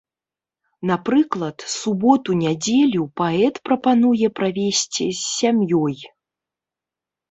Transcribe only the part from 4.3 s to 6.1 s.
правесці з сям'ёй.